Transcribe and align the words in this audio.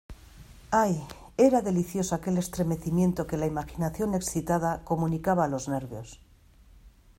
¡ay, 0.83 0.95
era 1.47 1.61
delicioso 1.69 2.11
aquel 2.15 2.35
estremecimiento 2.39 3.27
que 3.27 3.37
la 3.41 3.45
imaginación 3.53 4.09
excitada 4.15 4.81
comunicaba 4.83 5.43
a 5.45 5.51
los 5.53 5.67
nervios!... 5.67 6.19